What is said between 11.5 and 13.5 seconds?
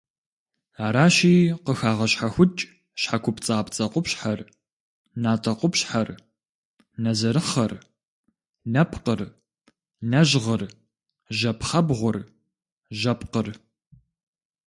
пхъэбгъур, жьэпкъыр.